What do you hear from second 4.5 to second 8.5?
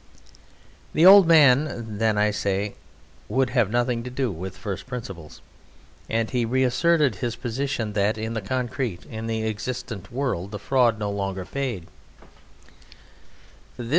first principles, and he reasserted his position that, in the